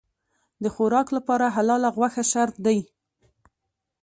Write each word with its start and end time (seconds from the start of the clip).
د 0.63 0.65
خوراک 0.75 1.07
لپاره 1.17 1.53
حلاله 1.55 1.89
غوښه 1.95 2.23
شرط 2.31 2.55
دی. 2.65 2.79